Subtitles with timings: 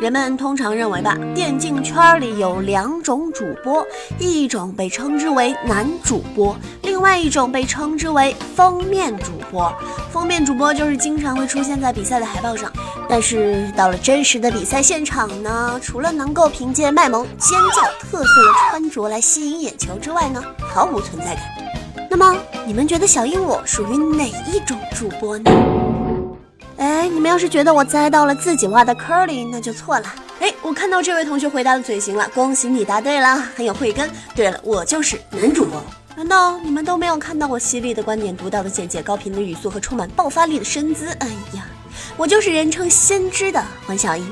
[0.00, 3.86] 人们通常认为吧，电竞圈里有两种主播，
[4.18, 9.70] 一种被称之为男主播，另外一种被称之为封面主播。
[10.10, 12.72] 封面主播就是经常会出现在比赛的海报上，
[13.10, 21.44] 但是到了真实的比赛现场呢，除了能够凭借卖萌、尖叫、特色的穿着来吸引眼球之外呢，毫无存在感。
[22.08, 22.34] 那么
[22.66, 25.50] 你们觉得小鹦鹉属于哪一种主播呢？
[27.20, 30.14] 哎，你们要是觉得我栽到了自己挖的坑里，那就错了。
[30.40, 34.10] 哎，我看到这位同学回答的嘴型了，恭喜你答对了，很有慧根。
[34.34, 35.82] 对了，我就是男主播。
[36.16, 41.08] 难道你们都没有看到我犀利的观点、独到的见解、高频的语速和充满爆发力的身姿？
[41.18, 41.66] 哎呀，
[42.16, 44.26] 我就是人称先知的黄小英。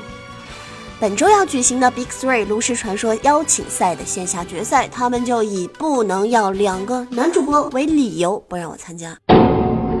[0.99, 9.15] 本周要举行的 Big Three 炉石传说邀请赛的线下决赛，他们就以不能要两个男主播为理由不让我参加。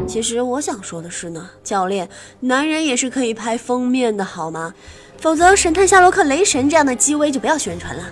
[0.09, 2.09] 其实我想说的是呢，教练，
[2.39, 4.73] 男人也是可以拍封面的好吗？
[5.19, 8.03] 否则，神探夏洛克、雷神这样的机位就不要宣传了。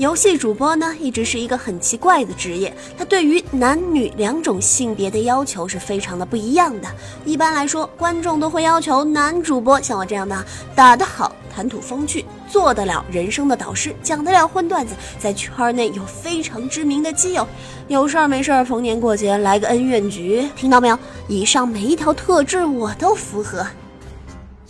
[0.00, 6.88] 游戏主播呢，一直是一个很奇怪的职业，他对于男女两种性别的要求是非常的不一样的。
[7.26, 10.42] 一般来说，观众都会要求男主播像我这样的，
[10.74, 11.36] 打得好。
[11.54, 17.46] 谈吐风趣，做得了人生的导师，讲得了荤段子，在圈内有非常知名的基友，
[17.86, 20.98] 有事儿没事儿逢年过节来个恩怨局，听到没有？
[21.28, 23.66] 以上每一条特质我都符合。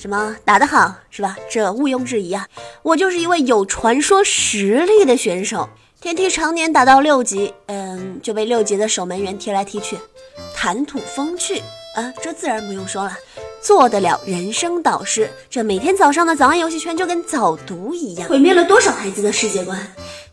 [0.01, 1.37] 什么打得好是吧？
[1.51, 2.49] 这毋庸置疑啊！
[2.83, 5.69] 我就是一位有传说实力的选手，
[6.01, 9.99] 天梯常年打到六级，嗯，就被六级的守门员踢来踢去。
[10.55, 11.59] 谈吐风趣
[11.95, 13.13] 啊，这自然不用说了。
[13.61, 19.79] 做得了人生导师，这每天早上的早安游戏圈就跟早读一样，毁灭了多少孩子的世界观？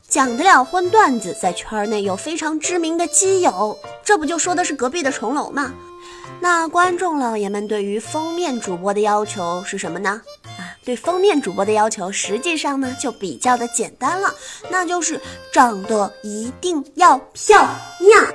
[0.07, 5.73] 讲得了荤段子，在圈内有非常知名的基友，这不就说的是隔壁的重楼吗？
[6.39, 10.21] 那观众老爷们对于封面主播的要求是什么呢？
[10.45, 14.33] 啊，对封面主播的要求实际上呢就比较的简单了，
[14.69, 15.19] 那就是
[15.51, 17.67] 长得一定要漂
[17.99, 18.33] 亮。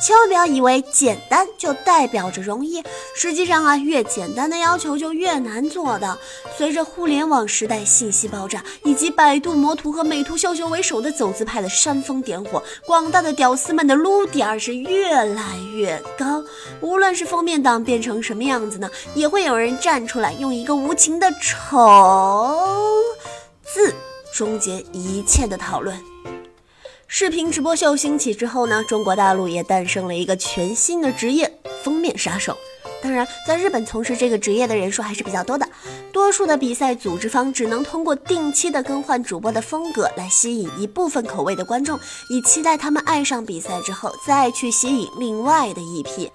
[0.00, 2.82] 千万不要以为简单就代表着容易，
[3.16, 6.16] 实际上啊，越简单的要求就越难做的。
[6.56, 16.44] 随着互联网时代信息爆炸，以及百度魔图和美图秀秀为首的走资派的煽风点火，广大的屌丝们的撸点儿是越来越高。
[16.80, 22.78] 无论是封面党变成什么样子呢，也会有人站出来用一个无情的丑
[23.64, 23.92] 字
[24.32, 25.98] 终结一切的讨论。
[27.10, 31.50] 视频直播秀兴起之后呢，中国大陆也诞生了一个全新的职业——
[31.82, 32.54] 封面杀手。
[33.02, 35.66] 当然，在日本从事这个职业的人数还是比较多的。
[36.12, 41.98] 多数的比赛组织方只能通过定期的更换主播的风格来吸引一部分口味的观众，
[42.28, 46.30] 以期待他们爱上比赛之后再去吸引另外的一批。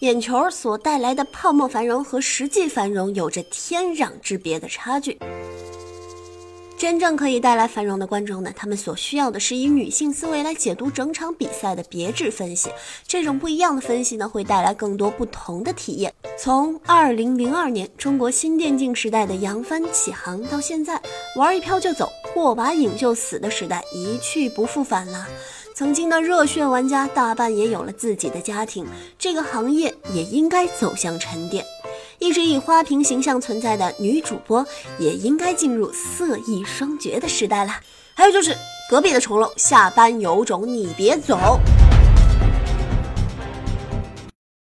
[0.00, 5.18] 眼球所带来的泡沫繁荣和实际繁荣有着天壤之别的差距。
[6.84, 8.52] 真正可以带来繁荣的观众呢？
[8.54, 12.68] 他们所需要的是以女性思维来解读整场比赛的别致分析。
[13.06, 16.12] 这种不一样的分析呢，会带来更多不同的体验。
[16.36, 21.00] 从二零零二年中国新电竞时代的扬帆起航到现在，
[21.36, 25.26] 玩一飘就走，过把瘾就死的时代一去不复返了。
[25.74, 28.86] 曾经的热血玩家大半也有了自己的家庭，
[29.18, 31.64] 这个行业也应该走向沉淀。
[32.24, 34.66] 一直以花瓶形象存在的女主播，
[34.98, 37.74] 也应该进入色艺双绝的时代了。
[38.14, 38.56] 还有就是
[38.88, 41.60] 隔壁的重楼，下班有种你别走。